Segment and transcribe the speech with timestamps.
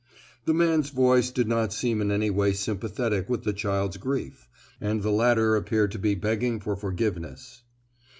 [0.45, 4.49] The man's voice did not seem in any way sympathetic with the child's grief;
[4.81, 7.61] and the latter appeared to be begging for forgiveness.